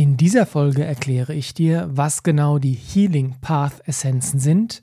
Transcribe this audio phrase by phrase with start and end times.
[0.00, 4.80] In dieser Folge erkläre ich dir, was genau die Healing Path Essenzen sind,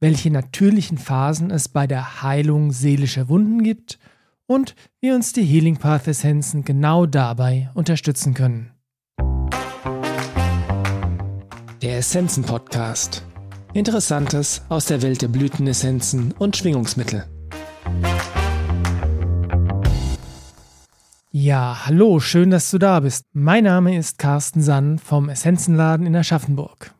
[0.00, 4.00] welche natürlichen Phasen es bei der Heilung seelischer Wunden gibt
[4.48, 8.72] und wie uns die Healing Path Essenzen genau dabei unterstützen können.
[11.80, 13.24] Der Essenzen Podcast.
[13.72, 17.24] Interessantes aus der Welt der Blütenessenzen und Schwingungsmittel.
[21.32, 23.24] Ja, hallo, schön, dass du da bist.
[23.32, 26.92] Mein Name ist Carsten Sann vom Essenzenladen in Aschaffenburg.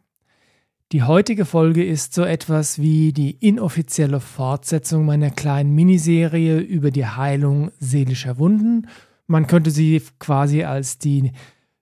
[0.93, 7.07] Die heutige Folge ist so etwas wie die inoffizielle Fortsetzung meiner kleinen Miniserie über die
[7.07, 8.87] Heilung seelischer Wunden.
[9.27, 11.33] Man könnte sie quasi als die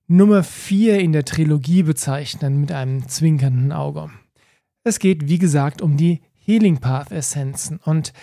[0.07, 4.09] Nummer 4 in der Trilogie bezeichnen mit einem zwinkernden Auge.
[4.85, 8.15] Es geht, wie gesagt, um die Healing Path Essenzen und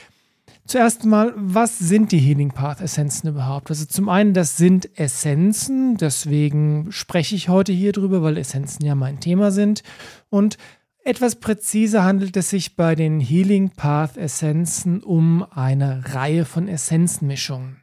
[0.68, 3.70] Zuerst mal, was sind die Healing Path Essenzen überhaupt?
[3.70, 8.96] Also zum einen, das sind Essenzen, deswegen spreche ich heute hier drüber, weil Essenzen ja
[8.96, 9.84] mein Thema sind.
[10.32, 10.58] Und
[11.04, 17.78] etwas präziser handelt es sich bei den Healing Path Essenzen um eine Reihe von Essenzenmischungen.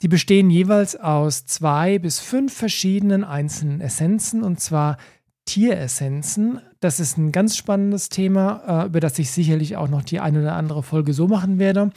[0.00, 4.96] Die bestehen jeweils aus zwei bis fünf verschiedenen einzelnen Essenzen und zwar
[5.44, 6.62] Tieressenzen.
[6.80, 10.40] Das ist ein ganz spannendes Thema, äh, über das ich sicherlich auch noch die eine
[10.40, 11.90] oder andere Folge so machen werde.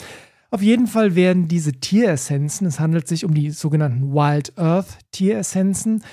[0.50, 6.04] Auf jeden Fall werden diese Tieressenzen, es handelt sich um die sogenannten Wild Earth Tieressenzen,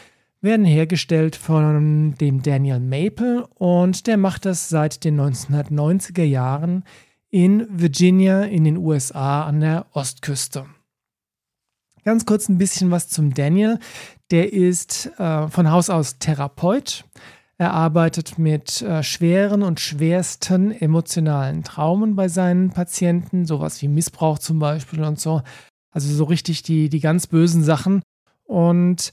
[0.40, 6.84] werden hergestellt von dem Daniel Maple und der macht das seit den 1990er Jahren
[7.30, 10.66] in Virginia in den USA an der Ostküste.
[12.04, 13.78] Ganz kurz ein bisschen was zum Daniel.
[14.30, 17.04] Der ist äh, von Haus aus Therapeut.
[17.60, 24.38] Er arbeitet mit äh, schweren und schwersten emotionalen Traumen bei seinen Patienten, sowas wie Missbrauch
[24.38, 25.42] zum Beispiel und so.
[25.90, 28.02] Also so richtig die, die ganz bösen Sachen.
[28.44, 29.12] Und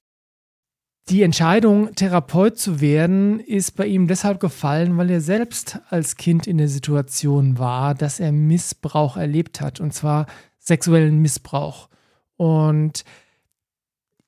[1.09, 6.45] die Entscheidung, Therapeut zu werden, ist bei ihm deshalb gefallen, weil er selbst als Kind
[6.45, 10.27] in der Situation war, dass er Missbrauch erlebt hat, und zwar
[10.59, 11.89] sexuellen Missbrauch.
[12.37, 13.05] Und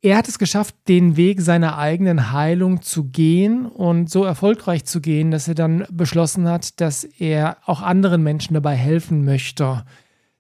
[0.08, 5.02] er hat es geschafft, den Weg seiner eigenen Heilung zu gehen und so erfolgreich zu
[5.02, 9.84] gehen, dass er dann beschlossen hat, dass er auch anderen Menschen dabei helfen möchte,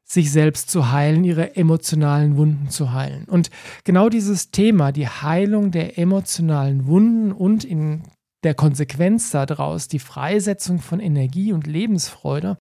[0.05, 3.25] sich selbst zu heilen, ihre emotionalen Wunden zu heilen.
[3.25, 3.50] Und
[3.83, 8.03] genau dieses Thema, die Heilung der emotionalen Wunden und in
[8.44, 12.57] der Konsequenz daraus die Freisetzung von Energie und Lebensfreude,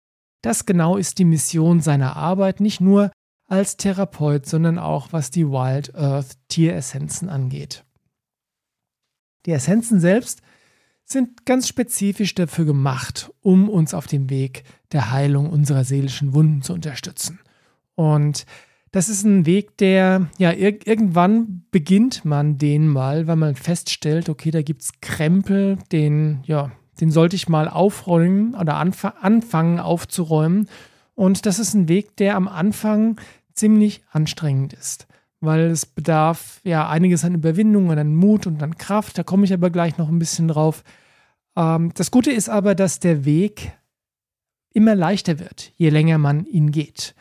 [0.44, 3.10] das genau ist die Mission seiner Arbeit, nicht nur
[3.52, 7.84] als Therapeut, sondern auch was die Wild Earth Tieressenzen angeht.
[9.46, 10.42] Die Essenzen selbst
[11.04, 14.64] sind ganz spezifisch dafür gemacht, um uns auf dem Weg
[14.94, 17.40] der Heilung unserer seelischen Wunden zu unterstützen.
[17.96, 18.46] Und
[18.92, 24.30] das ist ein Weg, der, ja, ir irgendwann beginnt man den mal, weil man feststellt,
[24.30, 29.80] okay, da gibt es Krempel, den, ja, den sollte ich mal aufräumen oder anf anfangen
[29.80, 30.70] aufzuräumen.
[31.16, 33.20] Und das ist ein Weg, der am Anfang
[33.54, 35.08] ziemlich anstrengend ist,
[35.40, 39.18] weil es bedarf ja einiges an Überwindung und an Mut und an Kraft.
[39.18, 40.84] Da komme ich aber gleich noch ein bisschen drauf.
[41.56, 43.74] Ähm, das Gute ist aber, dass der Weg
[44.74, 47.16] immer leichter wird, je länger man ihn geht.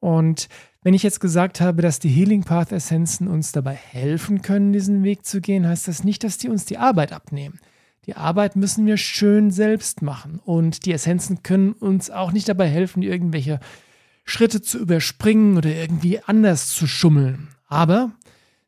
[0.00, 0.48] Und
[0.82, 5.02] wenn ich jetzt gesagt habe, dass die Healing Path Essenzen uns dabei helfen können, diesen
[5.02, 7.58] Weg zu gehen, heißt das nicht, dass die uns die Arbeit abnehmen.
[8.06, 12.68] Die Arbeit müssen wir schön selbst machen und die Essenzen können uns auch nicht dabei
[12.68, 13.60] helfen, irgendwelche
[14.24, 17.48] Schritte zu überspringen oder irgendwie anders zu schummeln.
[17.66, 18.12] Aber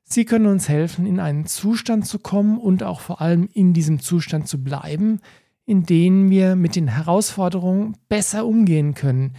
[0.05, 4.01] sie können uns helfen, in einen Zustand zu kommen und auch vor allem in diesem
[4.01, 5.21] Zustand zu bleiben,
[5.65, 9.35] in dem wir mit den Herausforderungen besser umgehen können,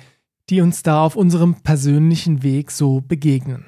[0.49, 3.65] die uns da auf unserem persönlichen Weg so begegnen.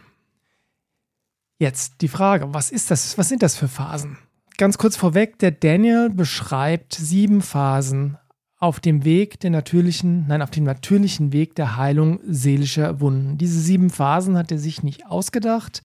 [1.57, 3.17] Jetzt die Frage, was ist das?
[3.17, 4.17] Was sind das für Phasen?
[4.57, 8.17] Ganz kurz vorweg, der Daniel beschreibt sieben Phasen
[8.59, 13.37] auf dem Weg der natürlichen, nein, auf dem natürlichen Weg der Heilung seelischer Wunden.
[13.37, 15.81] Diese sieben Phasen hat er sich nicht ausgedacht.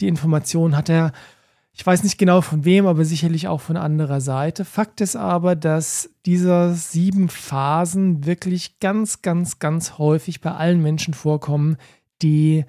[0.00, 1.12] Die Information hat er,
[1.72, 4.64] ich weiß nicht genau von wem, aber sicherlich auch von anderer Seite.
[4.64, 11.14] Fakt ist aber, dass diese sieben Phasen wirklich ganz, ganz, ganz häufig bei allen Menschen
[11.14, 11.76] vorkommen,
[12.22, 12.64] die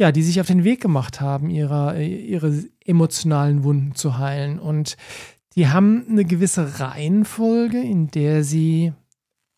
[0.00, 4.58] ja, die sich auf den Weg gemacht haben, ihre, ihre emotionalen Wunden zu heilen.
[4.58, 4.96] Und
[5.56, 8.92] die haben eine gewisse Reihenfolge, in der sie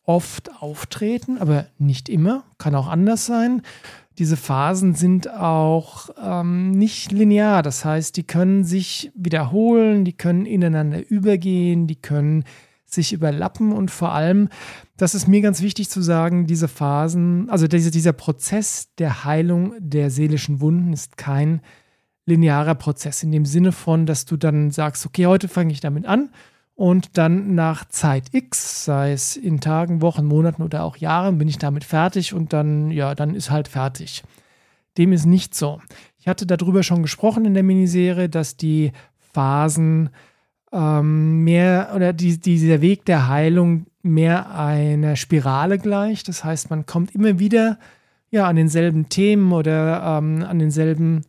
[0.04, 3.62] oft auftreten, aber nicht immer, kann auch anders sein.
[4.18, 10.44] Diese Phasen sind auch ähm, nicht linear, das heißt, die können sich wiederholen, die können
[10.44, 12.44] ineinander übergehen, die können
[12.84, 14.48] sich überlappen und vor allem,
[14.98, 19.72] das ist mir ganz wichtig zu sagen, diese Phasen, also diese, dieser Prozess der Heilung
[19.78, 21.62] der seelischen Wunden ist kein
[22.26, 26.06] linearer Prozess in dem Sinne von, dass du dann sagst, okay, heute fange ich damit
[26.06, 26.30] an
[26.74, 31.48] und dann nach Zeit X, sei es in Tagen, Wochen, Monaten oder auch Jahren, bin
[31.48, 34.22] ich damit fertig und dann, ja, dann ist halt fertig.
[34.98, 35.80] Dem ist nicht so.
[36.18, 38.92] Ich hatte darüber schon gesprochen in der Miniserie, dass die
[39.32, 40.10] Phasen
[40.72, 46.28] ähm, mehr oder die, dieser Weg der Heilung mehr einer Spirale gleicht.
[46.28, 47.78] Das heißt, man kommt immer wieder
[48.30, 51.22] ja, an denselben Themen oder ähm, an denselben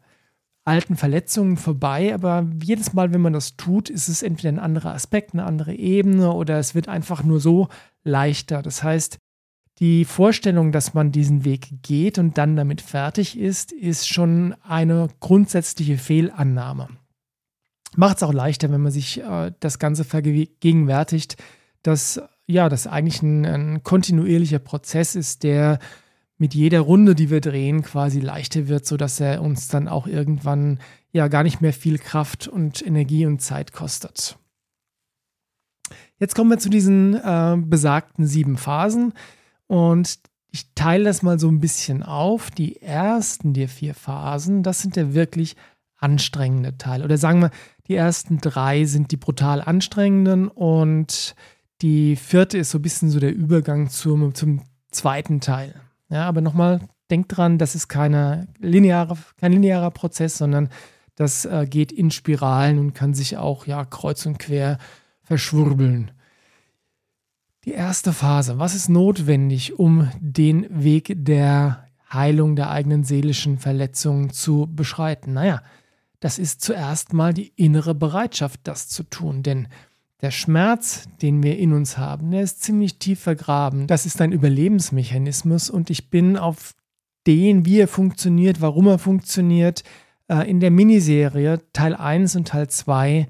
[0.65, 4.93] alten Verletzungen vorbei, aber jedes Mal, wenn man das tut, ist es entweder ein anderer
[4.93, 7.67] Aspekt, eine andere Ebene oder es wird einfach nur so
[8.03, 8.61] leichter.
[8.61, 9.17] Das heißt,
[9.79, 15.09] die Vorstellung, dass man diesen Weg geht und dann damit fertig ist, ist schon eine
[15.19, 16.89] grundsätzliche Fehlannahme.
[17.95, 21.37] Macht es auch leichter, wenn man sich äh, das Ganze vergegenwärtigt,
[21.81, 25.79] dass ja, das eigentlich ein, ein kontinuierlicher Prozess ist, der
[26.37, 30.79] mit jeder Runde, die wir drehen, quasi leichter wird, sodass er uns dann auch irgendwann
[31.11, 34.37] ja gar nicht mehr viel Kraft und Energie und Zeit kostet.
[36.19, 39.13] Jetzt kommen wir zu diesen äh, besagten sieben Phasen
[39.67, 40.19] und
[40.51, 42.51] ich teile das mal so ein bisschen auf.
[42.51, 45.55] Die ersten der vier Phasen, das sind der wirklich
[45.97, 47.03] anstrengende Teile.
[47.03, 47.51] Oder sagen wir,
[47.87, 51.35] die ersten drei sind die brutal anstrengenden und
[51.81, 55.73] die vierte ist so ein bisschen so der Übergang zum, zum zweiten Teil.
[56.09, 60.69] Ja, aber nochmal, denkt dran, das ist keine lineare, kein linearer Prozess, sondern
[61.15, 64.77] das äh, geht in Spiralen und kann sich auch ja kreuz und quer
[65.21, 66.11] verschwurbeln.
[67.65, 68.59] Die erste Phase.
[68.59, 75.33] Was ist notwendig, um den Weg der Heilung der eigenen seelischen Verletzungen zu beschreiten?
[75.33, 75.61] Naja,
[76.19, 79.43] das ist zuerst mal die innere Bereitschaft, das zu tun.
[79.43, 79.67] Denn
[80.23, 83.87] der Schmerz, den wir in uns haben, der ist ziemlich tief vergraben.
[83.87, 86.75] Das ist ein Überlebensmechanismus und ich bin auf
[87.27, 89.83] den, wie er funktioniert, warum er funktioniert,
[90.29, 93.27] äh, in der Miniserie Teil 1 und Teil 2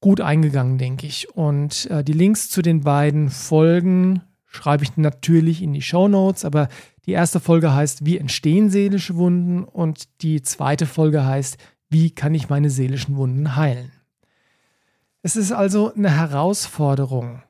[0.00, 1.34] gut eingegangen, denke ich.
[1.34, 6.44] Und äh, die Links zu den beiden Folgen schreibe ich natürlich in die Show Notes,
[6.44, 6.68] aber
[7.06, 11.56] die erste Folge heißt, wie entstehen seelische Wunden und die zweite Folge heißt,
[11.88, 13.92] wie kann ich meine seelischen Wunden heilen.
[15.22, 17.42] Es ist also eine Herausforderung,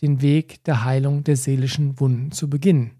[0.00, 2.92] den Weg der Heilung der seelischen Wunden zu beginnen.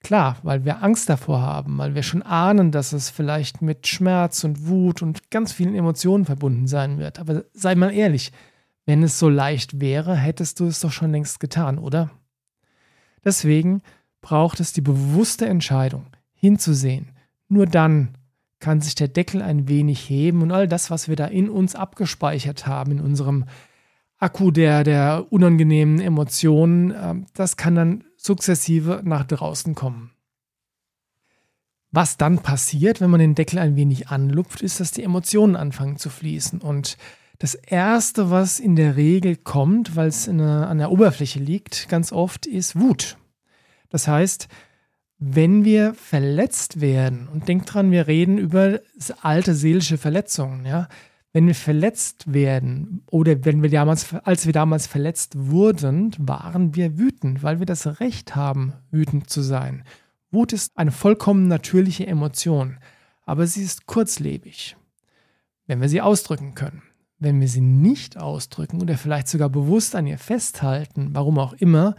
[0.00, 4.44] Klar, weil wir Angst davor haben, weil wir schon ahnen, dass es vielleicht mit Schmerz
[4.44, 7.18] und Wut und ganz vielen Emotionen verbunden sein wird.
[7.18, 8.30] Aber sei mal ehrlich,
[8.84, 12.10] wenn es so leicht wäre, hättest du es doch schon längst getan, oder?
[13.24, 13.82] Deswegen
[14.20, 17.10] braucht es die bewusste Entscheidung, hinzusehen.
[17.48, 18.16] Nur dann
[18.58, 21.74] kann sich der Deckel ein wenig heben und all das, was wir da in uns
[21.74, 23.44] abgespeichert haben, in unserem
[24.18, 30.12] Akku der, der unangenehmen Emotionen, ähm, das kann dann sukzessive nach draußen kommen.
[31.92, 35.96] Was dann passiert, wenn man den Deckel ein wenig anlupft, ist, dass die Emotionen anfangen
[35.96, 36.60] zu fließen.
[36.60, 36.96] Und
[37.38, 42.46] das Erste, was in der Regel kommt, weil es an der Oberfläche liegt, ganz oft
[42.46, 43.16] ist Wut.
[43.88, 44.48] Das heißt,
[45.18, 48.80] wenn wir verletzt werden, und denkt dran, wir reden über
[49.22, 50.88] alte seelische Verletzungen, ja,
[51.32, 56.98] wenn wir verletzt werden oder wenn wir damals, als wir damals verletzt wurden, waren wir
[56.98, 59.84] wütend, weil wir das Recht haben, wütend zu sein.
[60.30, 62.78] Wut ist eine vollkommen natürliche Emotion,
[63.22, 64.76] aber sie ist kurzlebig,
[65.66, 66.82] wenn wir sie ausdrücken können.
[67.18, 71.96] Wenn wir sie nicht ausdrücken oder vielleicht sogar bewusst an ihr festhalten, warum auch immer,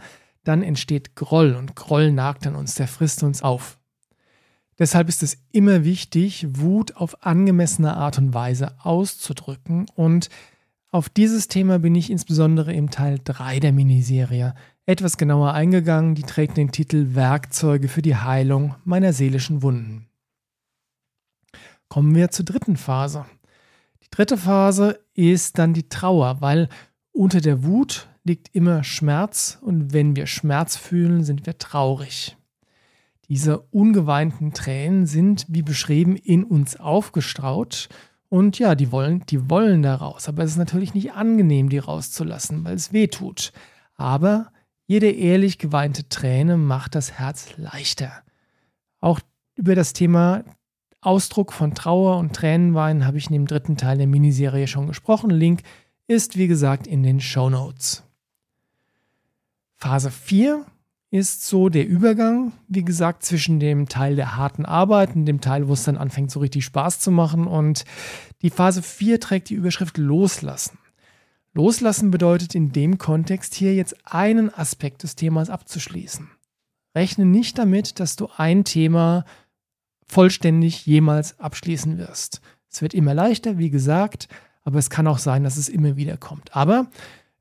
[0.48, 3.78] dann entsteht Groll und Groll nagt an uns, der frisst uns auf.
[4.78, 10.30] Deshalb ist es immer wichtig, Wut auf angemessene Art und Weise auszudrücken und
[10.90, 14.54] auf dieses Thema bin ich insbesondere im Teil 3 der Miniserie
[14.86, 20.08] etwas genauer eingegangen, die trägt den Titel Werkzeuge für die Heilung meiner seelischen Wunden.
[21.88, 23.26] Kommen wir zur dritten Phase.
[24.02, 26.70] Die dritte Phase ist dann die Trauer, weil
[27.12, 32.36] unter der Wut liegt immer Schmerz und wenn wir Schmerz fühlen, sind wir traurig.
[33.28, 37.88] Diese ungeweinten Tränen sind, wie beschrieben, in uns aufgestraut
[38.28, 40.28] und ja, die wollen, die wollen da raus.
[40.28, 43.52] Aber es ist natürlich nicht angenehm, die rauszulassen, weil es weh tut.
[43.94, 44.52] Aber
[44.86, 48.12] jede ehrlich geweinte Träne macht das Herz leichter.
[49.00, 49.20] Auch
[49.54, 50.44] über das Thema
[51.00, 55.30] Ausdruck von Trauer und Tränenweinen habe ich in dem dritten Teil der Miniserie schon gesprochen.
[55.30, 55.62] Link
[56.06, 58.07] ist wie gesagt in den Show Notes.
[59.78, 60.66] Phase 4
[61.10, 65.68] ist so der Übergang, wie gesagt, zwischen dem Teil der harten Arbeit und dem Teil,
[65.68, 67.46] wo es dann anfängt, so richtig Spaß zu machen.
[67.46, 67.84] Und
[68.42, 70.78] die Phase 4 trägt die Überschrift Loslassen.
[71.54, 76.28] Loslassen bedeutet in dem Kontext hier jetzt einen Aspekt des Themas abzuschließen.
[76.94, 79.24] Rechne nicht damit, dass du ein Thema
[80.06, 82.40] vollständig jemals abschließen wirst.
[82.70, 84.28] Es wird immer leichter, wie gesagt,
[84.62, 86.54] aber es kann auch sein, dass es immer wieder kommt.
[86.54, 86.88] Aber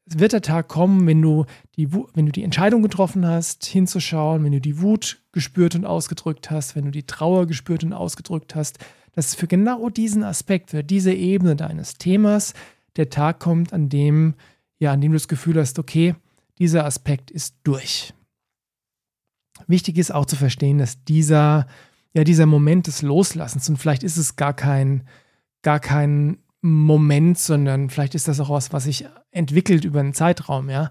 [0.10, 1.46] es wird der Tag kommen, wenn du
[1.76, 6.50] die, wenn du die Entscheidung getroffen hast, hinzuschauen, wenn du die Wut gespürt und ausgedrückt
[6.50, 8.80] hast, wenn du die Trauer gespürt und ausgedrückt hast,
[9.14, 12.54] dass für genau diesen Aspekt, für diese Ebene deines Themas
[12.96, 14.36] der Tag kommt, an dem,
[14.80, 16.16] ja, an dem du das Gefühl hast, okay,
[16.58, 18.14] dieser Aspekt ist durch.
[19.68, 21.68] Wichtig ist auch zu verstehen, dass dieser,
[22.14, 25.04] ja, dieser Moment des Loslassens, und vielleicht ist es gar kein,
[25.64, 30.70] gar kein Moment, sondern vielleicht ist das auch was, was sich entwickelt über einen Zeitraum,
[30.70, 30.90] ja.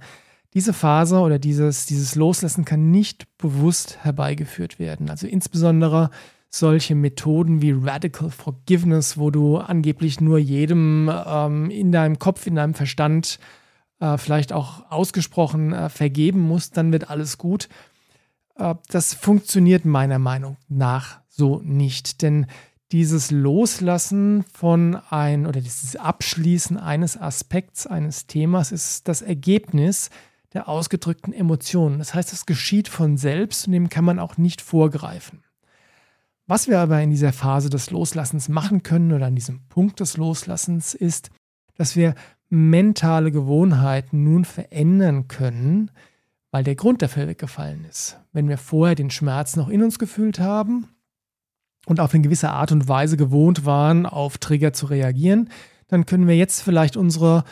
[0.55, 5.11] Diese Phase oder dieses, dieses Loslassen kann nicht bewusst herbeigeführt werden.
[5.11, 6.11] Also insbesondere
[6.49, 12.55] solche Methoden wie Radical Forgiveness, wo du angeblich nur jedem ähm, in deinem Kopf, in
[12.55, 13.39] deinem Verstand
[14.01, 17.69] äh, vielleicht auch ausgesprochen äh, vergeben musst, dann wird alles gut.
[18.57, 22.47] Äh, das funktioniert meiner Meinung nach so nicht, denn
[22.93, 30.11] dieses Loslassen von ein oder dieses Abschließen eines Aspekts eines Themas ist das Ergebnis
[30.53, 31.99] der ausgedrückten Emotionen.
[31.99, 35.43] Das heißt, es geschieht von selbst und dem kann man auch nicht vorgreifen.
[36.47, 40.17] Was wir aber in dieser Phase des Loslassens machen können oder an diesem Punkt des
[40.17, 41.31] Loslassens ist,
[41.75, 42.15] dass wir
[42.49, 45.91] mentale Gewohnheiten nun verändern können,
[46.53, 48.21] weil der Grund dafür weggefallen ist.
[48.33, 50.87] Wenn wir vorher den Schmerz noch in uns gefühlt haben
[51.87, 55.49] und auf eine gewisse Art und Weise gewohnt waren, auf Trigger zu reagieren,
[55.89, 57.45] dann können wir jetzt vielleicht unsere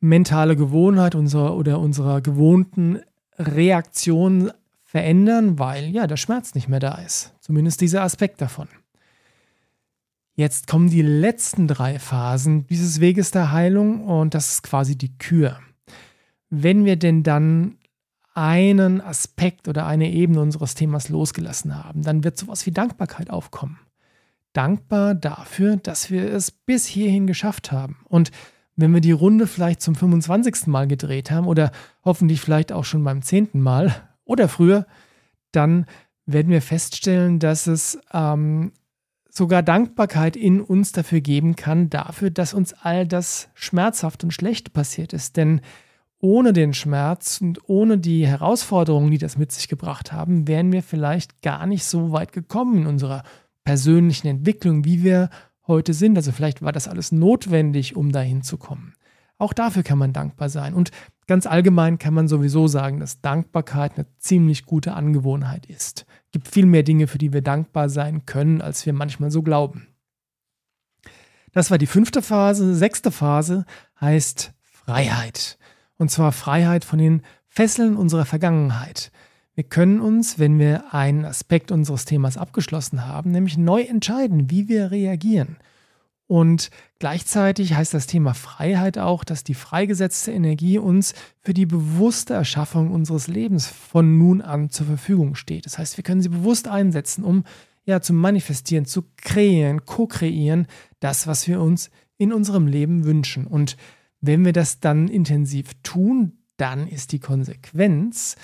[0.00, 3.00] mentale Gewohnheit unsere, oder unsere gewohnten
[3.36, 4.52] Reaktionen
[4.84, 7.34] verändern, weil ja der Schmerz nicht mehr da ist.
[7.40, 8.68] Zumindest dieser Aspekt davon.
[10.36, 15.16] Jetzt kommen die letzten drei Phasen dieses Weges der Heilung und das ist quasi die
[15.18, 15.58] Kür.
[16.50, 17.76] Wenn wir denn dann
[18.34, 23.78] einen Aspekt oder eine Ebene unseres Themas losgelassen haben, dann wird sowas wie Dankbarkeit aufkommen.
[24.52, 27.98] Dankbar dafür, dass wir es bis hierhin geschafft haben.
[28.04, 28.30] Und
[28.76, 30.66] wenn wir die Runde vielleicht zum 25.
[30.66, 31.70] Mal gedreht haben oder
[32.04, 33.50] hoffentlich vielleicht auch schon beim 10.
[33.54, 34.86] Mal oder früher,
[35.52, 35.86] dann
[36.26, 38.72] werden wir feststellen, dass es ähm,
[39.28, 44.72] sogar Dankbarkeit in uns dafür geben kann, dafür, dass uns all das schmerzhaft und schlecht
[44.72, 45.36] passiert ist.
[45.36, 45.60] Denn
[46.24, 50.82] ohne den Schmerz und ohne die Herausforderungen, die das mit sich gebracht haben, wären wir
[50.82, 53.24] vielleicht gar nicht so weit gekommen in unserer
[53.62, 55.28] persönlichen Entwicklung, wie wir
[55.66, 56.16] heute sind.
[56.16, 58.94] Also vielleicht war das alles notwendig, um dahin zu kommen.
[59.36, 60.72] Auch dafür kann man dankbar sein.
[60.72, 60.92] Und
[61.26, 66.06] ganz allgemein kann man sowieso sagen, dass Dankbarkeit eine ziemlich gute Angewohnheit ist.
[66.08, 69.42] Es gibt viel mehr Dinge, für die wir dankbar sein können, als wir manchmal so
[69.42, 69.88] glauben.
[71.52, 72.74] Das war die fünfte Phase.
[72.74, 73.66] Sechste Phase
[74.00, 75.58] heißt Freiheit
[75.98, 79.12] und zwar Freiheit von den Fesseln unserer Vergangenheit.
[79.54, 84.68] Wir können uns, wenn wir einen Aspekt unseres Themas abgeschlossen haben, nämlich neu entscheiden, wie
[84.68, 85.56] wir reagieren.
[86.26, 92.34] Und gleichzeitig heißt das Thema Freiheit auch, dass die freigesetzte Energie uns für die bewusste
[92.34, 95.66] Erschaffung unseres Lebens von nun an zur Verfügung steht.
[95.66, 97.44] Das heißt, wir können sie bewusst einsetzen, um
[97.84, 100.66] ja zu manifestieren, zu kreieren, co-kreieren,
[100.98, 103.46] das, was wir uns in unserem Leben wünschen.
[103.46, 103.76] Und
[104.26, 108.36] wenn wir das dann intensiv tun, dann ist die Konsequenz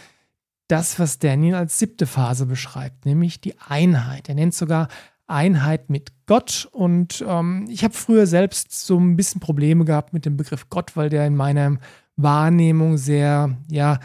[0.69, 4.29] das, was Daniel als siebte Phase beschreibt, nämlich die Einheit.
[4.29, 4.89] Er nennt sogar
[5.31, 6.69] Einheit mit Gott.
[6.73, 10.97] Und ähm, ich habe früher selbst so ein bisschen Probleme gehabt mit dem Begriff Gott,
[10.97, 11.79] weil der in meiner
[12.17, 14.01] Wahrnehmung sehr, ja,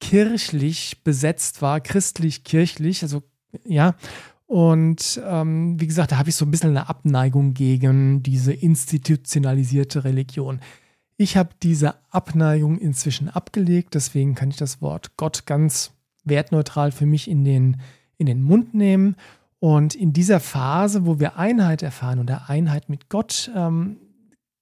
[0.00, 3.22] kirchlich besetzt war, christlich-kirchlich, also
[3.64, 3.94] ja.
[4.46, 10.04] Und ähm, wie gesagt, da habe ich so ein bisschen eine Abneigung gegen diese institutionalisierte
[10.04, 10.60] Religion.
[11.20, 15.92] Ich habe diese Abneigung inzwischen abgelegt, deswegen kann ich das Wort Gott ganz
[16.24, 17.82] wertneutral für mich in den,
[18.16, 19.16] in den Mund nehmen.
[19.58, 23.98] Und in dieser Phase, wo wir Einheit erfahren oder Einheit mit Gott, ähm,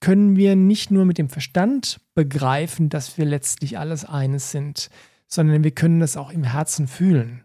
[0.01, 4.91] können wir nicht nur mit dem Verstand begreifen, dass wir letztlich alles eines sind,
[5.29, 7.45] sondern wir können das auch im Herzen fühlen.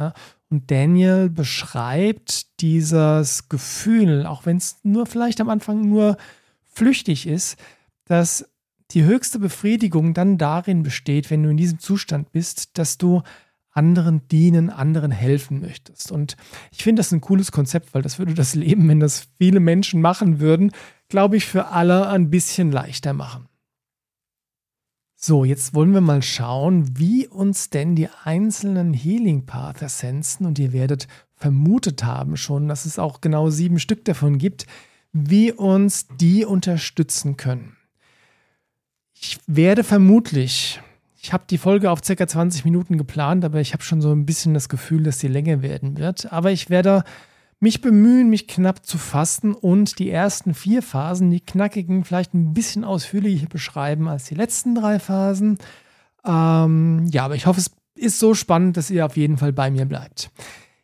[0.00, 0.14] Ja?
[0.50, 6.16] Und Daniel beschreibt dieses Gefühl, auch wenn es nur vielleicht am Anfang nur
[6.64, 7.56] flüchtig ist,
[8.04, 8.48] dass
[8.90, 13.22] die höchste Befriedigung dann darin besteht, wenn du in diesem Zustand bist, dass du
[13.70, 16.12] anderen dienen, anderen helfen möchtest.
[16.12, 16.36] Und
[16.70, 20.00] ich finde das ein cooles Konzept, weil das würde das Leben, wenn das viele Menschen
[20.00, 20.72] machen würden,
[21.08, 23.48] glaube ich, für alle ein bisschen leichter machen.
[25.24, 30.58] So, jetzt wollen wir mal schauen, wie uns denn die einzelnen Healing Path Essenzen, und
[30.58, 31.06] ihr werdet
[31.36, 34.66] vermutet haben schon, dass es auch genau sieben Stück davon gibt,
[35.12, 37.76] wie uns die unterstützen können.
[39.24, 40.80] Ich werde vermutlich,
[41.22, 42.26] ich habe die Folge auf ca.
[42.26, 45.62] 20 Minuten geplant, aber ich habe schon so ein bisschen das Gefühl, dass sie länger
[45.62, 46.32] werden wird.
[46.32, 47.04] Aber ich werde
[47.60, 52.52] mich bemühen, mich knapp zu fassen und die ersten vier Phasen, die knackigen, vielleicht ein
[52.52, 55.58] bisschen ausführlicher beschreiben als die letzten drei Phasen.
[56.26, 59.70] Ähm, ja, aber ich hoffe, es ist so spannend, dass ihr auf jeden Fall bei
[59.70, 60.32] mir bleibt.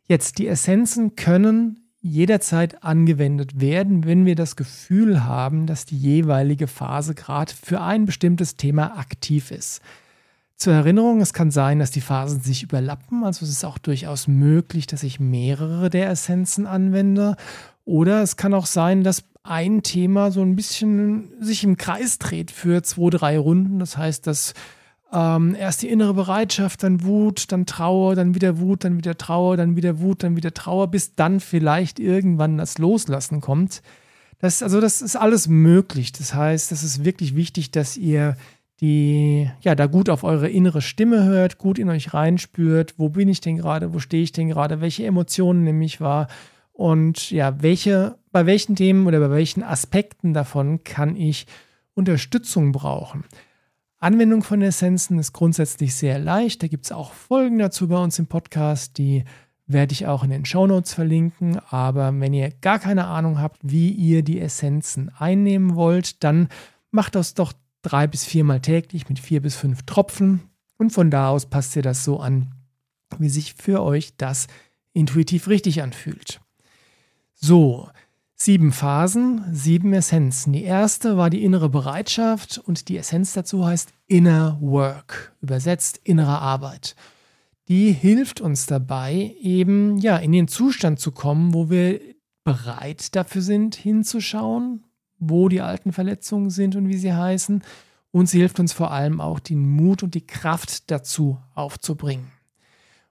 [0.06, 6.66] Jetzt, die Essenzen können jederzeit angewendet werden, wenn wir das Gefühl haben, dass die jeweilige
[6.66, 9.80] Phase gerade für ein bestimmtes Thema aktiv ist.
[10.56, 14.26] Zur Erinnerung, es kann sein, dass die Phasen sich überlappen, also es ist auch durchaus
[14.26, 17.36] möglich, dass ich mehrere der Essenzen anwende.
[17.84, 22.50] Oder es kann auch sein, dass ein Thema so ein bisschen sich im Kreis dreht
[22.50, 23.78] für zwei, drei Runden.
[23.78, 24.52] Das heißt, dass
[25.12, 29.56] ähm, erst die innere Bereitschaft, dann Wut, dann Trauer, dann wieder Wut, dann wieder Trauer,
[29.56, 33.82] dann wieder Wut, dann wieder Trauer, bis dann vielleicht irgendwann das Loslassen kommt.
[34.38, 36.12] Das, also das ist alles möglich.
[36.12, 38.36] Das heißt, es ist wirklich wichtig, dass ihr
[38.80, 43.28] die ja da gut auf eure innere Stimme hört, gut in euch reinspürt, wo bin
[43.28, 46.28] ich denn gerade, wo stehe ich denn gerade, welche Emotionen nehme ich wahr
[46.72, 51.46] und ja, welche, bei welchen Themen oder bei welchen Aspekten davon kann ich
[51.94, 53.24] Unterstützung brauchen.
[54.00, 56.62] Anwendung von Essenzen ist grundsätzlich sehr leicht.
[56.62, 59.24] Da gibt es auch Folgen dazu bei uns im Podcast, die
[59.66, 61.58] werde ich auch in den Show Notes verlinken.
[61.70, 66.48] Aber wenn ihr gar keine Ahnung habt, wie ihr die Essenzen einnehmen wollt, dann
[66.92, 67.52] macht das doch
[67.82, 70.42] drei bis viermal täglich mit vier bis fünf Tropfen.
[70.76, 72.54] Und von da aus passt ihr das so an,
[73.18, 74.46] wie sich für euch das
[74.92, 76.40] intuitiv richtig anfühlt.
[77.34, 77.88] So,
[78.40, 80.52] Sieben Phasen, sieben Essenzen.
[80.52, 86.38] Die erste war die innere Bereitschaft und die Essenz dazu heißt Inner Work, übersetzt innere
[86.38, 86.94] Arbeit.
[87.66, 92.00] Die hilft uns dabei, eben ja in den Zustand zu kommen, wo wir
[92.44, 94.84] bereit dafür sind, hinzuschauen,
[95.18, 97.64] wo die alten Verletzungen sind und wie sie heißen.
[98.12, 102.37] Und sie hilft uns vor allem auch, den Mut und die Kraft dazu aufzubringen.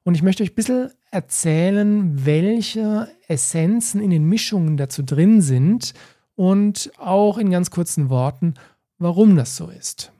[0.08, 5.94] Und ich möchte euch ein bisschen erzählen, welche Essenzen in den Mischungen dazu drin sind
[6.34, 8.54] und auch in ganz kurzen Worten,
[9.00, 10.14] warum das so ist.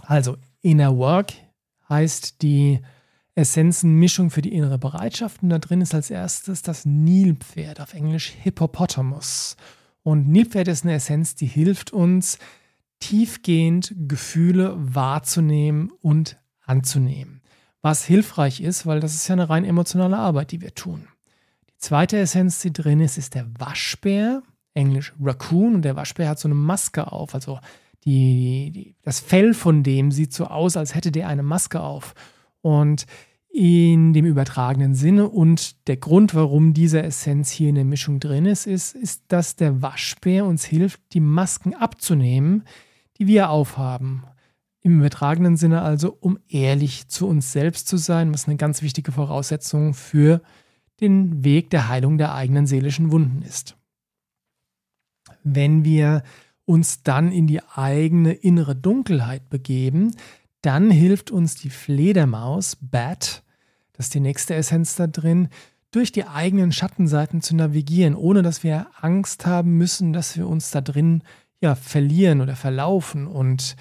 [0.00, 1.34] Also, Inner Work
[1.90, 2.80] heißt die
[3.34, 8.30] Essenzenmischung für die innere Bereitschaft und da drin ist als erstes das Nilpferd, auf Englisch
[8.30, 9.58] Hippopotamus.
[10.02, 12.38] Und Nilpferd ist eine Essenz, die hilft uns,
[12.98, 17.37] tiefgehend Gefühle wahrzunehmen und anzunehmen
[17.88, 21.08] was hilfreich ist, weil das ist ja eine rein emotionale Arbeit, die wir tun.
[21.70, 24.42] Die zweite Essenz, die drin ist, ist der Waschbär,
[24.74, 27.58] englisch Raccoon, und der Waschbär hat so eine Maske auf, also
[28.04, 32.14] die, die, das Fell von dem sieht so aus, als hätte der eine Maske auf.
[32.60, 33.06] Und
[33.48, 38.44] in dem übertragenen Sinne und der Grund, warum diese Essenz hier in der Mischung drin
[38.44, 42.64] ist, ist, ist, dass der Waschbär uns hilft, die Masken abzunehmen,
[43.18, 44.24] die wir aufhaben.
[44.88, 49.12] Im übertragenen Sinne also, um ehrlich zu uns selbst zu sein, was eine ganz wichtige
[49.12, 50.40] Voraussetzung für
[51.02, 53.76] den Weg der Heilung der eigenen seelischen Wunden ist.
[55.44, 56.22] Wenn wir
[56.64, 60.16] uns dann in die eigene innere Dunkelheit begeben,
[60.62, 63.42] dann hilft uns die Fledermaus, Bat,
[63.92, 65.50] das ist die nächste Essenz da drin,
[65.90, 70.70] durch die eigenen Schattenseiten zu navigieren, ohne dass wir Angst haben müssen, dass wir uns
[70.70, 71.24] da drin
[71.60, 73.76] ja verlieren oder verlaufen und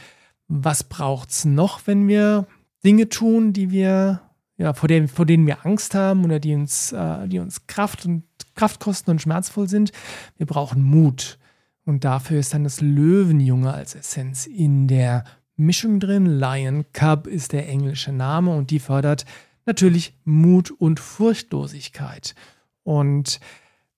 [0.48, 2.48] was braucht es noch, wenn wir
[2.84, 4.22] Dinge tun, die wir,
[4.58, 8.06] ja, vor, denen, vor denen wir Angst haben oder die uns, äh, die uns Kraft
[8.06, 8.24] und
[8.56, 9.92] Kraft kosten und schmerzvoll sind?
[10.38, 11.38] Wir brauchen Mut.
[11.86, 15.24] Und dafür ist dann das Löwenjunge als Essenz in der
[15.56, 16.26] Mischung drin.
[16.26, 19.26] Lion Cub ist der englische Name und die fördert
[19.66, 22.36] natürlich Mut und Furchtlosigkeit.
[22.84, 23.40] Und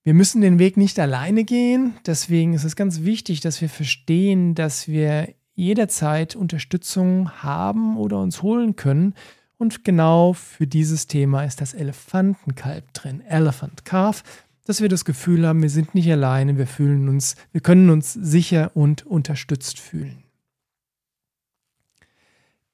[0.04, 1.94] wir müssen den Weg nicht alleine gehen.
[2.06, 8.42] Deswegen ist es ganz wichtig, dass wir verstehen, dass wir jederzeit Unterstützung haben oder uns
[8.42, 9.14] holen können.
[9.58, 14.24] Und genau für dieses Thema ist das Elefantenkalb drin, Elephant Calf,
[14.66, 18.14] dass wir das Gefühl haben, wir sind nicht alleine, wir fühlen uns, wir können uns
[18.14, 20.24] sicher und unterstützt fühlen.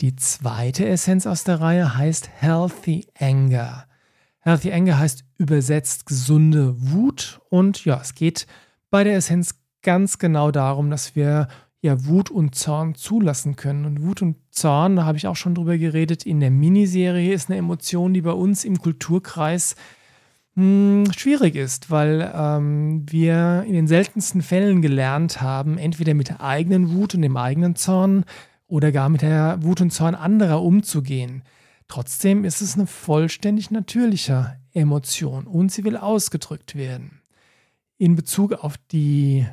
[0.01, 3.87] Die zweite Essenz aus der Reihe heißt Healthy Anger.
[4.41, 8.45] Healthy Anger heißt übersetzt gesunde Wut und ja, es geht
[8.91, 11.47] bei der Essenz ganz genau darum, dass wir
[11.81, 13.85] ja Wut und Zorn zulassen können.
[13.85, 17.49] Und Wut und Zorn, da habe ich auch schon drüber geredet, in der Miniserie ist
[17.49, 19.75] eine Emotion, die bei uns im Kulturkreis
[20.55, 26.41] hm, schwierig ist, weil ähm, wir in den seltensten Fällen gelernt haben, entweder mit der
[26.41, 28.23] eigenen Wut und dem eigenen Zorn
[28.67, 31.43] oder gar mit der Wut und Zorn anderer umzugehen.
[31.88, 37.21] Trotzdem ist es eine vollständig natürliche Emotion und sie will ausgedrückt werden.
[37.97, 39.45] In Bezug auf die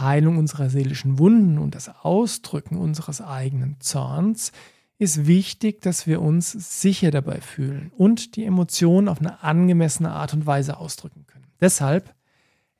[0.00, 4.52] Heilung unserer seelischen Wunden und das Ausdrücken unseres eigenen Zorns
[4.98, 10.34] ist wichtig, dass wir uns sicher dabei fühlen und die Emotionen auf eine angemessene Art
[10.34, 11.46] und Weise ausdrücken können.
[11.60, 12.14] Deshalb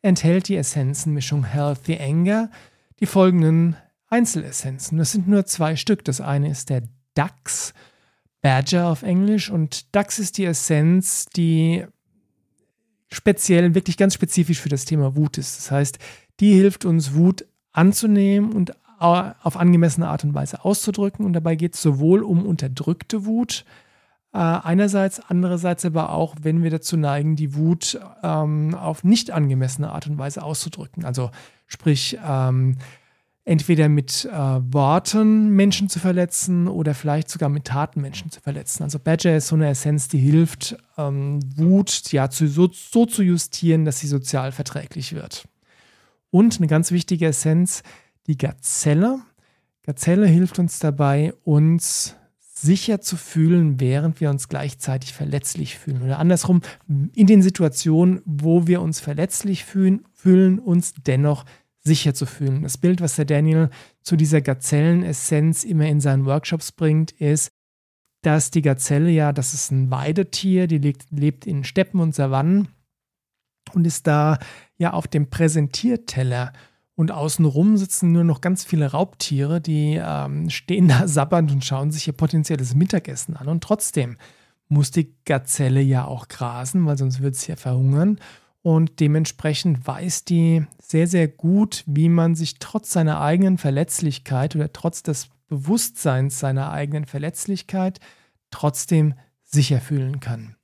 [0.02, 2.50] enthält die Essenzenmischung Healthy Anger
[3.00, 3.76] die folgenden
[4.08, 4.98] Einzelessenzen.
[4.98, 6.04] Das sind nur zwei Stück.
[6.04, 6.82] Das eine ist der
[7.14, 7.72] DAX,
[8.40, 11.84] Badger auf Englisch, und DAX ist die Essenz, die
[13.10, 15.58] speziell, wirklich ganz spezifisch für das Thema Wut ist.
[15.58, 15.98] Das heißt,
[16.40, 21.24] die hilft uns, Wut anzunehmen und auf angemessene Art und Weise auszudrücken.
[21.24, 23.64] Und dabei geht es sowohl um unterdrückte Wut,
[24.32, 29.90] äh, einerseits, andererseits aber auch, wenn wir dazu neigen, die Wut ähm, auf nicht angemessene
[29.90, 31.04] Art und Weise auszudrücken.
[31.04, 31.30] Also
[31.66, 32.76] sprich, ähm,
[33.44, 38.82] entweder mit äh, Worten Menschen zu verletzen oder vielleicht sogar mit Taten Menschen zu verletzen.
[38.82, 43.22] Also Badger ist so eine Essenz, die hilft, ähm, Wut ja, zu, so, so zu
[43.22, 45.48] justieren, dass sie sozial verträglich wird.
[46.30, 47.82] Und eine ganz wichtige Essenz,
[48.26, 49.20] die Gazelle.
[49.82, 56.02] Gazelle hilft uns dabei, uns sicher zu fühlen, während wir uns gleichzeitig verletzlich fühlen.
[56.02, 56.60] Oder andersrum,
[57.14, 61.44] in den Situationen, wo wir uns verletzlich fühlen, fühlen uns dennoch
[61.80, 62.62] sicher zu fühlen.
[62.62, 63.70] Das Bild, was der Daniel
[64.02, 67.50] zu dieser Gazellenessenz immer in seinen Workshops bringt, ist,
[68.22, 72.68] dass die Gazelle ja, das ist ein Weidetier, die lebt, lebt in Steppen und Savannen
[73.74, 74.38] und ist da
[74.76, 76.52] ja auf dem Präsentierteller
[76.98, 81.92] und außenrum sitzen nur noch ganz viele Raubtiere, die ähm, stehen da sabbernd und schauen
[81.92, 83.46] sich ihr potenzielles Mittagessen an.
[83.46, 84.16] Und trotzdem
[84.68, 88.18] muss die Gazelle ja auch grasen, weil sonst wird sie ja verhungern.
[88.62, 94.72] Und dementsprechend weiß die sehr, sehr gut, wie man sich trotz seiner eigenen Verletzlichkeit oder
[94.72, 98.00] trotz des Bewusstseins seiner eigenen Verletzlichkeit
[98.50, 100.57] trotzdem sicher fühlen kann.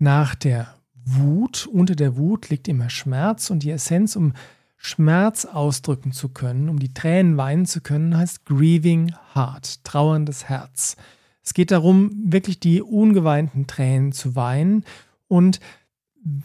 [0.00, 4.32] Nach der Wut, unter der Wut liegt immer Schmerz und die Essenz, um
[4.78, 10.96] Schmerz ausdrücken zu können, um die Tränen weinen zu können, heißt Grieving Heart, trauerndes Herz.
[11.42, 14.84] Es geht darum, wirklich die ungeweinten Tränen zu weinen
[15.28, 15.60] und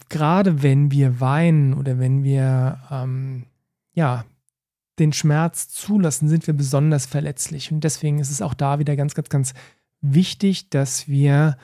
[0.09, 3.45] gerade wenn wir weinen oder wenn wir ähm,
[3.93, 4.25] ja,
[4.99, 7.71] den Schmerz zulassen, sind wir besonders verletzlich.
[7.71, 9.53] Und deswegen ist es auch da wieder ganz, ganz, ganz
[10.01, 11.57] wichtig, dass wir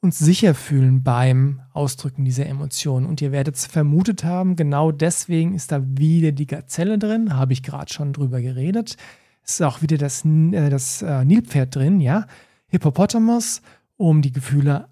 [0.00, 3.06] uns sicher fühlen beim Ausdrücken dieser Emotionen.
[3.06, 7.52] Und ihr werdet es vermutet haben, genau deswegen ist da wieder die Gazelle drin, habe
[7.52, 8.96] ich gerade schon drüber geredet.
[9.44, 12.26] Es ist auch wieder das, äh, das äh, Nilpferd drin, ja.
[12.68, 13.62] Hippopotamus,
[13.96, 14.88] um die Gefühle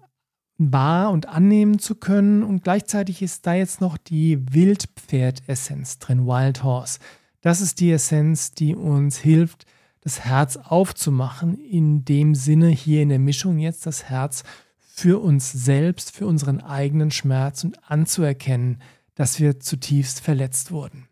[0.57, 2.43] wahr und annehmen zu können.
[2.43, 6.99] Und gleichzeitig ist da jetzt noch die Wildpferd-Essenz drin, Wild Horse.
[7.41, 9.65] Das ist die Essenz, die uns hilft,
[10.01, 11.57] das Herz aufzumachen.
[11.57, 14.43] In dem Sinne hier in der Mischung jetzt das Herz
[14.99, 18.81] für uns selbst, für unseren eigenen Schmerz und anzuerkennen,
[19.15, 21.07] dass wir zutiefst verletzt wurden.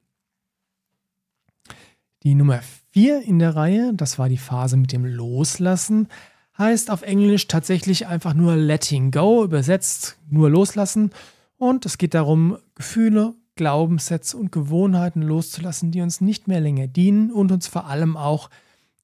[2.23, 2.59] Die Nummer
[2.91, 6.09] vier in der Reihe, das war die Phase mit dem Loslassen,
[6.57, 11.11] heißt auf Englisch tatsächlich einfach nur letting go, übersetzt nur loslassen.
[11.57, 17.31] Und es geht darum, Gefühle, Glaubenssätze und Gewohnheiten loszulassen, die uns nicht mehr länger dienen
[17.31, 18.49] und uns vor allem auch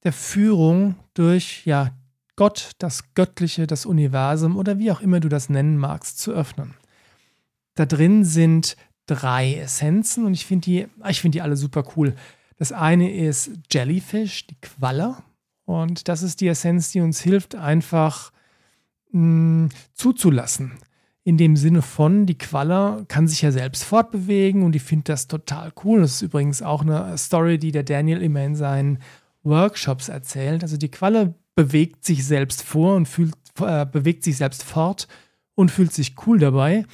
[0.04, 1.92] der Führung durch ja,
[2.36, 6.74] Gott, das Göttliche, das Universum oder wie auch immer du das nennen magst, zu öffnen.
[7.76, 12.16] Da drin sind drei Essenzen und ich finde die, ich find die alle super cool.
[12.58, 15.18] Das eine ist Jellyfish, die Qualle.
[15.66, 18.32] Und das ist die Essenz, die uns hilft, einfach
[19.12, 20.74] mh, mm, zuzulassen.
[21.26, 25.28] In dem Sinne von, die Qualle kann sich ja selbst fortbewegen und ich finde das
[25.28, 26.02] total cool.
[26.02, 29.00] Das ist übrigens auch eine Story, die der Daniel immer in seinen
[29.44, 30.64] Workshops erzählt.
[30.64, 35.08] Also die Qualle bewegt sich selbst vor und fühlt, äh, bewegt sich selbst fort
[35.56, 36.86] und fühlt sich cool dabei.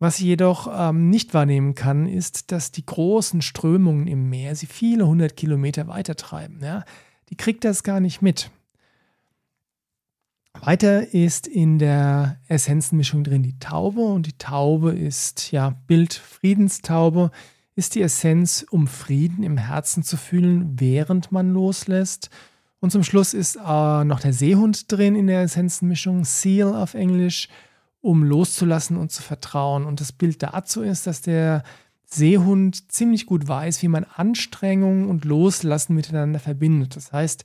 [0.00, 4.66] Was sie jedoch ähm, nicht wahrnehmen kann, ist, dass die großen Strömungen im Meer sie
[4.66, 6.60] viele hundert Kilometer weiter treiben.
[6.62, 6.84] Ja?
[7.30, 8.50] Die kriegt das gar nicht mit.
[10.60, 17.30] Weiter ist in der Essenzenmischung drin die Taube und die Taube ist ja Bild Friedenstaube,
[17.74, 22.30] ist die Essenz, um Frieden im Herzen zu fühlen, während man loslässt
[22.80, 27.48] und zum Schluss ist äh, noch der Seehund drin in der Essenzenmischung, Seal auf Englisch,
[28.00, 29.84] um loszulassen und zu vertrauen.
[29.84, 31.64] Und das Bild dazu ist, dass der
[32.04, 36.94] Seehund ziemlich gut weiß, wie man Anstrengung und Loslassen miteinander verbindet.
[36.94, 37.44] Das heißt,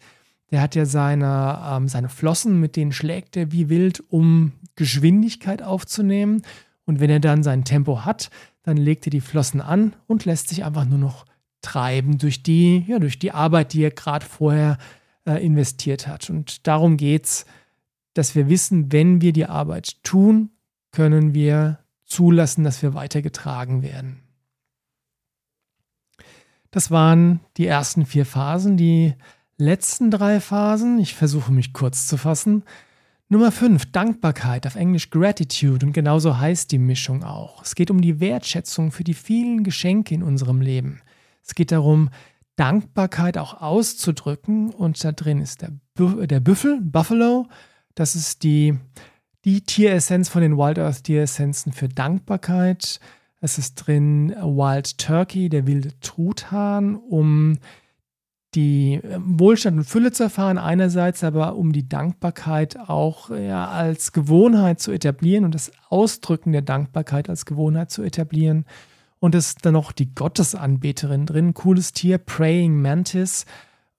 [0.52, 5.64] der hat ja seine, ähm, seine Flossen, mit denen schlägt er wie wild, um Geschwindigkeit
[5.64, 6.44] aufzunehmen.
[6.86, 8.30] Und wenn er dann sein Tempo hat,
[8.62, 11.26] dann legt er die Flossen an und lässt sich einfach nur noch
[11.62, 14.78] treiben durch die, ja, durch die Arbeit, die er gerade vorher
[15.26, 16.30] äh, investiert hat.
[16.30, 17.46] Und darum geht es,
[18.14, 20.52] dass wir wissen, wenn wir die Arbeit tun,
[20.92, 24.20] können wir zulassen, dass wir weitergetragen werden.
[26.72, 28.78] Das waren die ersten vier Phasen.
[28.78, 29.14] Die
[29.58, 31.00] letzten drei Phasen.
[31.00, 32.64] Ich versuche mich kurz zu fassen.
[33.30, 37.64] Nummer 5, Dankbarkeit, auf Englisch Gratitude und genauso heißt die Mischung auch.
[37.64, 41.02] Es geht um die Wertschätzung für die vielen Geschenke in unserem Leben.
[41.44, 42.10] Es geht darum,
[42.56, 47.48] Dankbarkeit auch auszudrücken und da drin ist der, Bü der Büffel, Buffalo,
[47.96, 48.78] das ist die,
[49.46, 53.00] die Tieressenz von den Wild Earth Tieressenzen für Dankbarkeit.
[53.42, 57.58] Es ist drin Wild Turkey, der wilde Truthahn, um
[58.56, 64.12] die ähm, Wohlstand und Fülle zu erfahren, einerseits aber um die Dankbarkeit auch ja, als
[64.12, 68.66] Gewohnheit zu etablieren und das Ausdrücken der Dankbarkeit als Gewohnheit zu etablieren.
[69.24, 73.46] Und es ist dann noch die Gottesanbeterin drin, cooles Tier, Praying Mantis.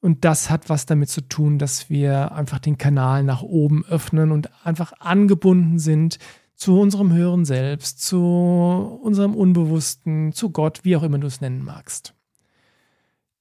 [0.01, 4.33] Und das hat was damit zu tun, dass wir einfach den Kanal nach oben öffnen
[4.33, 6.19] und einfach angebunden sind
[6.57, 8.19] zu unserem höheren Selbst, zu
[9.03, 12.13] unserem Unbewussten, zu Gott, wie auch immer du es nennen magst.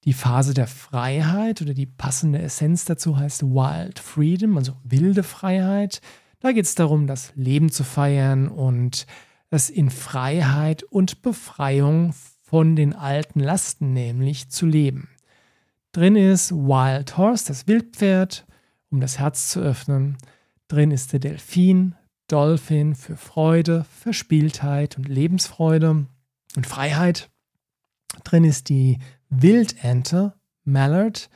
[0.05, 5.99] Die Phase der Freiheit oder die passende Essenz dazu heißt Wild Freedom, also wilde Freiheit.
[6.39, 9.05] Da geht es darum, das Leben zu feiern und
[9.53, 15.09] es in Freiheit und Befreiung von den alten Lasten nämlich zu leben.
[15.91, 18.45] Drin ist Wild Horse, das Wildpferd,
[18.89, 20.17] um das Herz zu öffnen.
[20.67, 21.95] Drin ist der Delfin,
[22.27, 26.07] Dolphin für Freude, Verspieltheit und Lebensfreude
[26.55, 27.29] und Freiheit.
[28.23, 31.29] Drin ist die Wildente, Mallard,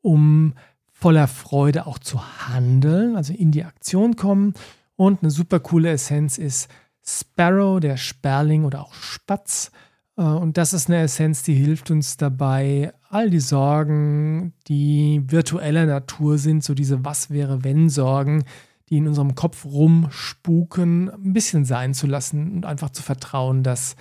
[0.00, 0.54] um
[0.92, 4.54] voller Freude auch zu handeln, also in die Aktion kommen.
[4.96, 6.68] Und eine super coole Essenz ist
[7.06, 9.70] Sparrow, der Sperling oder auch Spatz.
[10.16, 15.86] Äh, und das ist eine Essenz, die hilft uns dabei, all die Sorgen, die virtueller
[15.86, 18.44] Natur sind, so diese Was wäre wenn Sorgen,
[18.88, 23.96] die in unserem Kopf rumspuken, ein bisschen sein zu lassen und einfach zu vertrauen, dass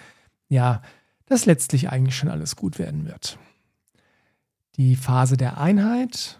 [0.49, 0.81] ja,
[1.25, 3.39] dass letztlich eigentlich schon alles gut werden wird.
[4.75, 6.39] Die Phase der Einheit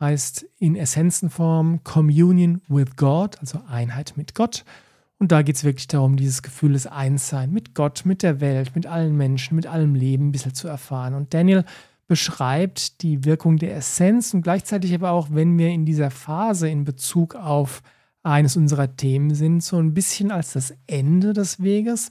[0.00, 4.64] heißt in Essenzenform Communion with God, also Einheit mit Gott.
[5.18, 8.74] Und da geht es wirklich darum, dieses Gefühl des Einssein mit Gott, mit der Welt,
[8.74, 11.14] mit allen Menschen, mit allem Leben ein bisschen zu erfahren.
[11.14, 11.64] Und Daniel
[12.06, 16.84] beschreibt die Wirkung der Essenz und gleichzeitig aber auch, wenn wir in dieser Phase in
[16.84, 17.82] Bezug auf
[18.22, 22.10] eines unserer Themen sind, so ein bisschen als das Ende des Weges.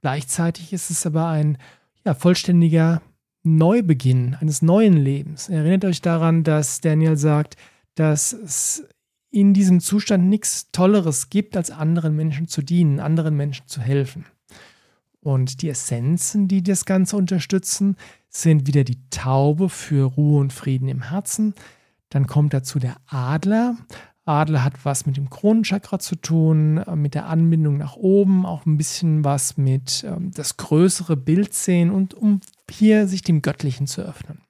[0.00, 1.58] Gleichzeitig ist es aber ein
[2.04, 3.02] ja, vollständiger
[3.44, 5.48] Neubeginn eines neuen Lebens.
[5.48, 7.56] Erinnert euch daran, dass Daniel sagt,
[7.94, 8.84] dass es
[9.32, 14.26] in diesem Zustand nichts Tolleres gibt, als anderen Menschen zu dienen, anderen Menschen zu helfen.
[15.20, 17.96] Und die Essenzen, die das Ganze unterstützen,
[18.28, 21.54] sind wieder die Taube für Ruhe und Frieden im Herzen.
[22.10, 23.76] Dann kommt dazu der Adler.
[24.24, 28.66] Adler hat was mit dem Kronenchakra zu tun, äh, mit der Anbindung nach oben, auch
[28.66, 32.40] ein bisschen was mit ähm, das größere Bild sehen und um
[32.70, 34.42] hier sich dem Göttlichen zu öffnen.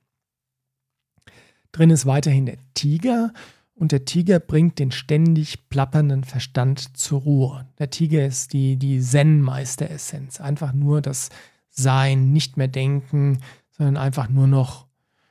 [1.71, 3.33] Drin ist weiterhin der Tiger
[3.75, 7.67] und der Tiger bringt den ständig plappernden Verstand zur Ruhe.
[7.79, 10.41] Der Tiger ist die, die Zen-Meisteressenz.
[10.41, 11.31] Einfach nur das
[11.69, 13.39] Sein, nicht mehr denken,
[13.71, 14.87] sondern einfach nur noch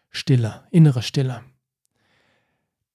[0.10, 1.42] Stille, innere Stille.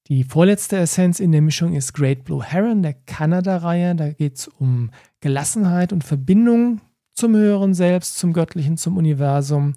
[0.08, 3.94] Die vorletzte Essenz in der Mischung ist Great Blue Heron der Kanada-Reihe.
[3.96, 6.80] Da geht es um Gelassenheit und Verbindung
[7.12, 9.74] zum höheren Selbst, zum Göttlichen, zum Universum.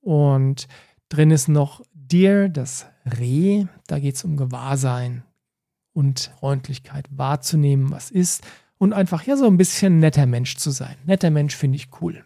[0.00, 0.68] Und
[1.10, 3.66] drin ist noch Deer, das Reh.
[3.86, 5.22] Da geht es um Gewahrsein
[5.92, 8.46] und Freundlichkeit, wahrzunehmen, was ist.
[8.78, 10.96] Und einfach ja so ein bisschen netter Mensch zu sein.
[11.04, 12.24] Netter Mensch finde ich cool.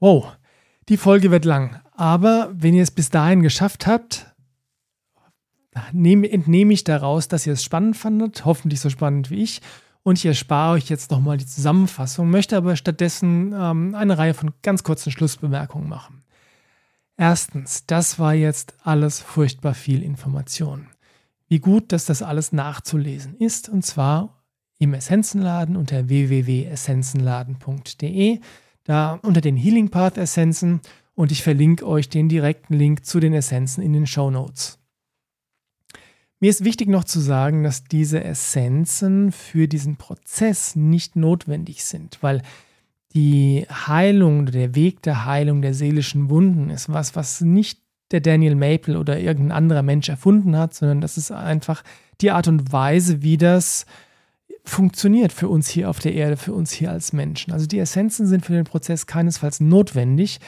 [0.00, 0.36] Wow,
[0.88, 1.80] die Folge wird lang.
[1.92, 4.34] Aber wenn ihr es bis dahin geschafft habt,
[5.92, 9.62] nehme, entnehme ich daraus, dass ihr es spannend fandet, hoffentlich so spannend wie ich.
[10.02, 14.52] Und ich erspare euch jetzt nochmal die Zusammenfassung, möchte aber stattdessen ähm, eine Reihe von
[14.62, 16.22] ganz kurzen Schlussbemerkungen machen.
[17.16, 20.88] Erstens, das war jetzt alles furchtbar viel Information.
[21.48, 24.42] Wie gut, dass das alles nachzulesen ist, und zwar
[24.78, 28.40] im Essenzenladen unter www.essenzenladen.de,
[28.84, 30.80] da unter den Healing Path Essenzen
[31.14, 34.78] und ich verlinke euch den direkten Link zu den Essenzen in den Show Notes.
[36.38, 42.18] Mir ist wichtig noch zu sagen, dass diese Essenzen für diesen Prozess nicht notwendig sind,
[42.20, 42.42] weil
[43.16, 48.20] die Heilung oder der Weg der Heilung der seelischen Wunden ist was, was nicht der
[48.20, 51.82] Daniel Maple oder irgendein anderer Mensch erfunden hat, sondern das ist einfach
[52.20, 53.86] die Art und Weise, wie das
[54.64, 57.52] funktioniert für uns hier auf der Erde, für uns hier als Menschen.
[57.52, 60.38] Also die Essenzen sind für den Prozess keinesfalls notwendig,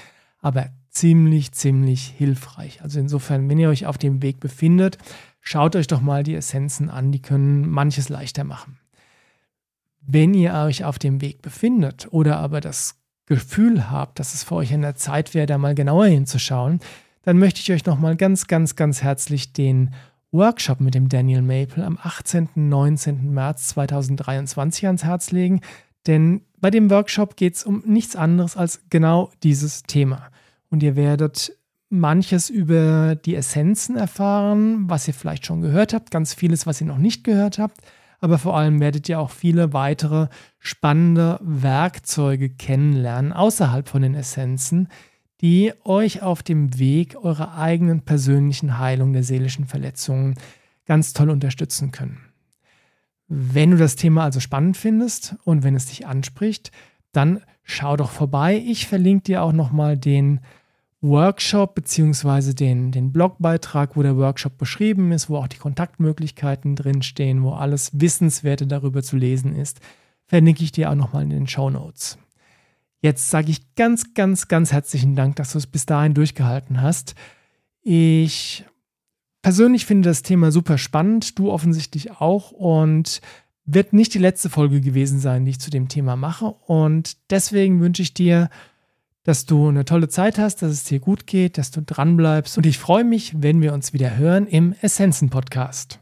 [0.40, 2.83] aber ziemlich, ziemlich hilfreich.
[2.83, 4.98] Also insofern, wenn ihr euch auf dem Weg befindet,
[5.40, 8.78] schaut euch doch mal die Essenzen an, die können manches leichter machen.
[10.11, 14.55] Wenn ihr euch auf dem Weg befindet oder aber das Gefühl habt, dass es für
[14.55, 16.81] euch an der Zeit wäre, da mal genauer hinzuschauen,
[17.25, 19.90] dann möchte ich euch nochmal ganz, ganz, ganz herzlich den
[20.33, 22.49] Workshop mit dem Daniel Maple am 18.
[22.55, 23.35] und 19.
[23.35, 25.61] März 2023 ans Herz legen,
[26.07, 30.31] denn bei dem Workshop geht es um nichts anderes als genau dieses Thema.
[30.71, 31.53] Und ihr werdet
[31.90, 36.87] manches über die Essenzen erfahren, was ihr vielleicht schon gehört habt, ganz vieles, was ihr
[36.87, 37.83] noch nicht gehört habt,
[38.20, 40.28] aber vor allem werdet ihr auch viele weitere
[40.59, 44.88] spannende Werkzeuge kennenlernen außerhalb von den Essenzen,
[45.40, 50.35] die euch auf dem Weg eurer eigenen persönlichen Heilung der seelischen Verletzungen
[50.85, 52.20] ganz toll unterstützen können.
[53.28, 56.72] Wenn du das Thema also spannend findest und wenn es dich anspricht,
[57.12, 58.62] dann schau doch vorbei.
[58.66, 60.40] Ich verlinke dir auch nochmal den
[61.01, 62.55] Workshop bzw.
[62.55, 67.91] Den, den Blogbeitrag, wo der Workshop beschrieben ist, wo auch die Kontaktmöglichkeiten drinstehen, wo alles
[68.01, 69.81] Wissenswerte darüber zu lesen ist,
[70.27, 72.19] verlinke ich dir auch nochmal in den Show Notes.
[73.01, 77.15] Jetzt sage ich ganz, ganz, ganz herzlichen Dank, dass du es bis dahin durchgehalten hast.
[77.83, 78.65] Ich
[79.41, 83.21] persönlich finde das Thema super spannend, du offensichtlich auch und
[83.65, 86.47] wird nicht die letzte Folge gewesen sein, die ich zu dem Thema mache.
[86.47, 88.51] Und deswegen wünsche ich dir
[89.29, 92.57] dass du eine tolle Zeit hast, dass es dir gut geht, dass du dran bleibst
[92.57, 96.01] und ich freue mich, wenn wir uns wieder hören im Essenzen Podcast.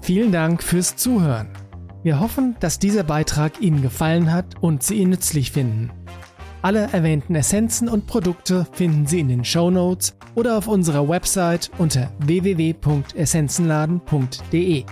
[0.00, 1.50] Vielen Dank fürs Zuhören.
[2.02, 5.92] Wir hoffen, dass dieser Beitrag Ihnen gefallen hat und Sie ihn nützlich finden.
[6.62, 11.70] Alle erwähnten Essenzen und Produkte finden Sie in den Show Notes oder auf unserer Website
[11.78, 14.84] unter www.essenzenladen.de.